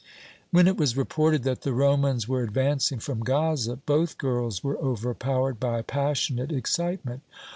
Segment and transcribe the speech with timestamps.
[0.49, 5.59] "When it was reported that the Romans were advancing from Gaza, both girls were overpowered
[5.59, 7.21] by passionate excitement.